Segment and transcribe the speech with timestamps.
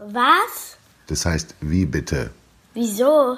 [0.00, 0.78] Was?
[1.08, 2.30] Das heißt, wie bitte?
[2.74, 3.36] Wieso?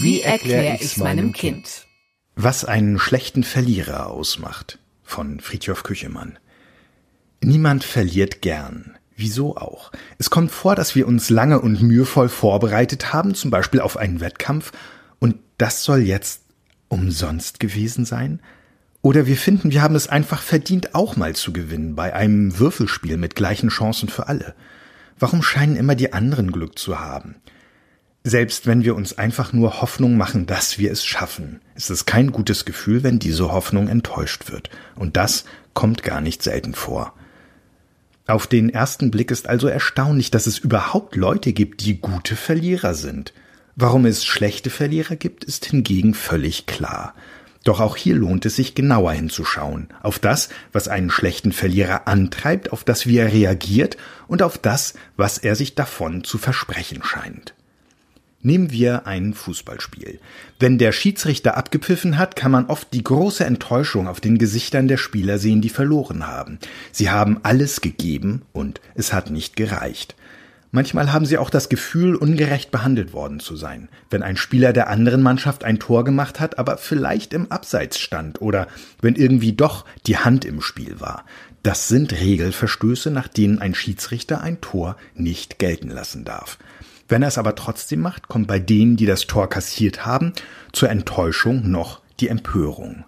[0.00, 1.86] Wie erkläre ich's meinem Kind?
[2.34, 6.38] Was einen schlechten Verlierer ausmacht von Friedhof Küchemann.
[7.42, 8.96] Niemand verliert gern.
[9.14, 9.92] Wieso auch?
[10.18, 14.20] Es kommt vor, dass wir uns lange und mühevoll vorbereitet haben, zum Beispiel auf einen
[14.20, 14.72] Wettkampf,
[15.18, 16.42] und das soll jetzt
[16.88, 18.40] umsonst gewesen sein?
[19.06, 23.16] Oder wir finden, wir haben es einfach verdient, auch mal zu gewinnen bei einem Würfelspiel
[23.18, 24.56] mit gleichen Chancen für alle.
[25.16, 27.36] Warum scheinen immer die anderen Glück zu haben?
[28.24, 32.32] Selbst wenn wir uns einfach nur Hoffnung machen, dass wir es schaffen, ist es kein
[32.32, 34.70] gutes Gefühl, wenn diese Hoffnung enttäuscht wird.
[34.96, 37.14] Und das kommt gar nicht selten vor.
[38.26, 42.94] Auf den ersten Blick ist also erstaunlich, dass es überhaupt Leute gibt, die gute Verlierer
[42.94, 43.32] sind.
[43.76, 47.14] Warum es schlechte Verlierer gibt, ist hingegen völlig klar.
[47.66, 52.70] Doch auch hier lohnt es sich genauer hinzuschauen, auf das, was einen schlechten Verlierer antreibt,
[52.72, 53.96] auf das, wie er reagiert
[54.28, 57.54] und auf das, was er sich davon zu versprechen scheint.
[58.40, 60.20] Nehmen wir ein Fußballspiel.
[60.60, 64.96] Wenn der Schiedsrichter abgepfiffen hat, kann man oft die große Enttäuschung auf den Gesichtern der
[64.96, 66.60] Spieler sehen, die verloren haben.
[66.92, 70.14] Sie haben alles gegeben und es hat nicht gereicht.
[70.70, 74.88] Manchmal haben sie auch das Gefühl, ungerecht behandelt worden zu sein, wenn ein Spieler der
[74.88, 78.66] anderen Mannschaft ein Tor gemacht hat, aber vielleicht im Abseits stand oder
[79.00, 81.24] wenn irgendwie doch die Hand im Spiel war.
[81.62, 86.58] Das sind Regelverstöße, nach denen ein Schiedsrichter ein Tor nicht gelten lassen darf.
[87.08, 90.32] Wenn er es aber trotzdem macht, kommt bei denen, die das Tor kassiert haben,
[90.72, 93.04] zur Enttäuschung noch die Empörung.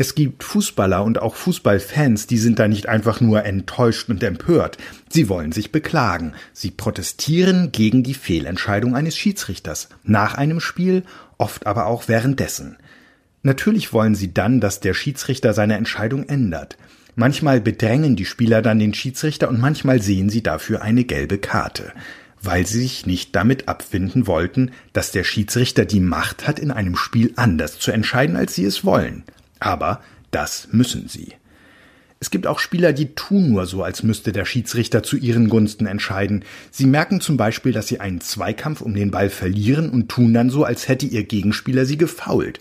[0.00, 4.78] Es gibt Fußballer und auch Fußballfans, die sind da nicht einfach nur enttäuscht und empört.
[5.08, 6.34] Sie wollen sich beklagen.
[6.52, 9.88] Sie protestieren gegen die Fehlentscheidung eines Schiedsrichters.
[10.04, 11.02] Nach einem Spiel,
[11.36, 12.76] oft aber auch währenddessen.
[13.42, 16.78] Natürlich wollen sie dann, dass der Schiedsrichter seine Entscheidung ändert.
[17.16, 21.92] Manchmal bedrängen die Spieler dann den Schiedsrichter und manchmal sehen sie dafür eine gelbe Karte
[22.40, 26.94] weil sie sich nicht damit abfinden wollten, dass der Schiedsrichter die Macht hat, in einem
[26.94, 29.24] Spiel anders zu entscheiden, als sie es wollen.
[29.60, 31.34] Aber das müssen sie.
[32.20, 35.86] Es gibt auch Spieler, die tun nur so, als müsste der Schiedsrichter zu ihren Gunsten
[35.86, 36.44] entscheiden.
[36.72, 40.50] Sie merken zum Beispiel, dass sie einen Zweikampf um den Ball verlieren und tun dann
[40.50, 42.58] so, als hätte ihr Gegenspieler sie gefault.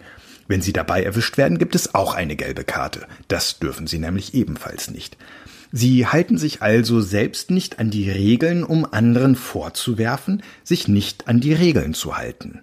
[0.47, 3.07] Wenn sie dabei erwischt werden, gibt es auch eine gelbe Karte.
[3.27, 5.17] Das dürfen sie nämlich ebenfalls nicht.
[5.71, 11.41] Sie halten sich also selbst nicht an die Regeln, um anderen vorzuwerfen, sich nicht an
[11.41, 12.61] die Regeln zu halten.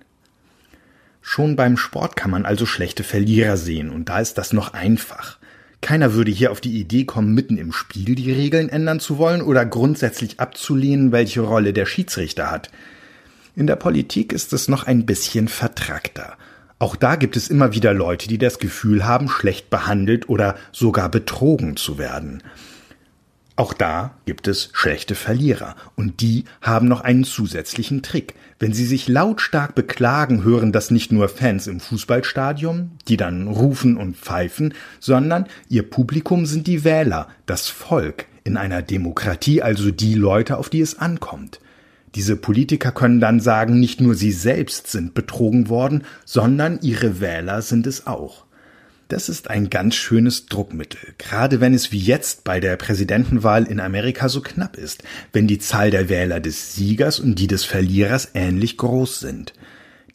[1.26, 5.38] Schon beim Sport kann man also schlechte Verlierer sehen, und da ist das noch einfach.
[5.80, 9.40] Keiner würde hier auf die Idee kommen, mitten im Spiel die Regeln ändern zu wollen
[9.40, 12.70] oder grundsätzlich abzulehnen, welche Rolle der Schiedsrichter hat.
[13.56, 16.36] In der Politik ist es noch ein bisschen vertrackter.
[16.78, 21.08] Auch da gibt es immer wieder Leute, die das Gefühl haben, schlecht behandelt oder sogar
[21.08, 22.42] betrogen zu werden.
[23.56, 28.34] Auch da gibt es schlechte Verlierer, und die haben noch einen zusätzlichen Trick.
[28.58, 33.96] Wenn sie sich lautstark beklagen, hören das nicht nur Fans im Fußballstadion, die dann rufen
[33.96, 40.14] und pfeifen, sondern ihr Publikum sind die Wähler, das Volk, in einer Demokratie also die
[40.14, 41.60] Leute, auf die es ankommt.
[42.16, 47.62] Diese Politiker können dann sagen, nicht nur sie selbst sind betrogen worden, sondern ihre Wähler
[47.62, 48.43] sind es auch.
[49.14, 53.78] Das ist ein ganz schönes Druckmittel, gerade wenn es wie jetzt bei der Präsidentenwahl in
[53.78, 58.30] Amerika so knapp ist, wenn die Zahl der Wähler des Siegers und die des Verlierers
[58.34, 59.52] ähnlich groß sind.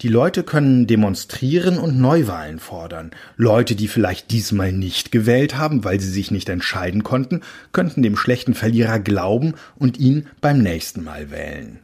[0.02, 3.12] Die Leute können demonstrieren und Neuwahlen fordern.
[3.38, 7.40] Leute, die vielleicht diesmal nicht gewählt haben, weil sie sich nicht entscheiden konnten,
[7.72, 11.80] könnten dem schlechten Verlierer glauben und ihn beim nächsten Mal wählen.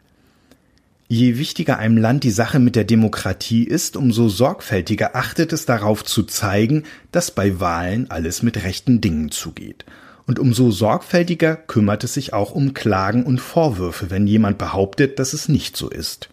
[1.08, 6.04] Je wichtiger einem Land die Sache mit der Demokratie ist, umso sorgfältiger achtet es darauf
[6.04, 9.86] zu zeigen, dass bei Wahlen alles mit rechten Dingen zugeht.
[10.26, 15.34] Und umso sorgfältiger kümmert es sich auch um Klagen und Vorwürfe, wenn jemand behauptet, dass
[15.34, 16.30] es nicht so ist.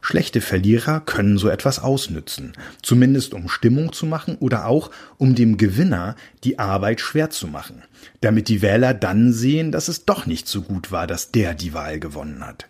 [0.00, 5.58] Schlechte Verlierer können so etwas ausnützen, zumindest um Stimmung zu machen oder auch um dem
[5.58, 7.82] Gewinner die Arbeit schwer zu machen,
[8.22, 11.74] damit die Wähler dann sehen, dass es doch nicht so gut war, dass der die
[11.74, 12.68] Wahl gewonnen hat.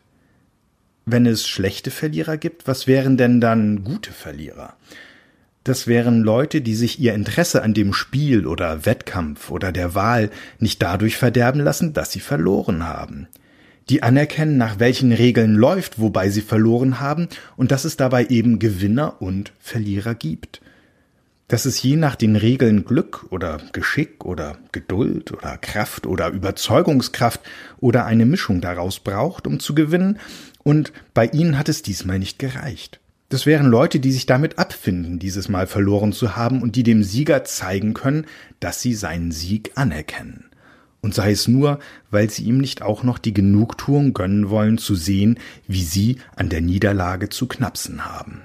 [1.11, 4.75] Wenn es schlechte Verlierer gibt, was wären denn dann gute Verlierer?
[5.65, 10.29] Das wären Leute, die sich ihr Interesse an dem Spiel oder Wettkampf oder der Wahl
[10.59, 13.27] nicht dadurch verderben lassen, dass sie verloren haben.
[13.89, 18.59] Die anerkennen, nach welchen Regeln läuft, wobei sie verloren haben und dass es dabei eben
[18.59, 20.61] Gewinner und Verlierer gibt.
[21.49, 27.41] Dass es je nach den Regeln Glück oder Geschick oder Geduld oder Kraft oder Überzeugungskraft
[27.79, 30.19] oder eine Mischung daraus braucht, um zu gewinnen,
[30.63, 33.01] und bei ihnen hat es diesmal nicht gereicht.
[33.31, 37.03] Das wären Leute, die sich damit abfinden, dieses Mal verloren zu haben und die dem
[37.03, 38.27] Sieger zeigen können,
[38.61, 40.45] dass sie seinen Sieg anerkennen.
[41.01, 41.79] und sei es nur,
[42.11, 46.49] weil sie ihm nicht auch noch die Genugtuung gönnen wollen zu sehen, wie sie an
[46.49, 48.43] der Niederlage zu knapsen haben.